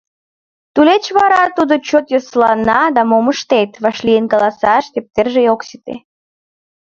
Тулеч 0.73 1.05
вара 1.17 1.43
тудо 1.57 1.75
чот 1.87 2.05
йӧслана 2.13 2.81
да, 2.95 3.01
мом 3.09 3.25
ыштет, 3.33 3.71
вашлийын 3.83 4.25
каласаш 4.33 4.85
тептерже 4.93 5.43
ок 5.53 5.61
сите. 5.67 5.95